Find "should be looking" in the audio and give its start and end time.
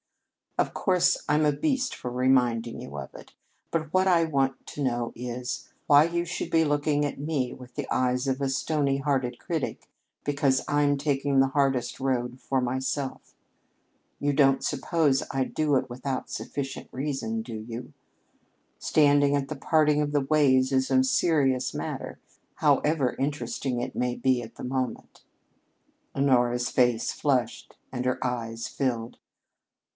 6.25-7.05